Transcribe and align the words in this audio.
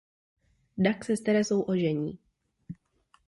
Dag 0.87 1.03
se 1.05 1.13
s 1.17 1.21
Terezou 1.21 1.61
ožení. 1.61 2.19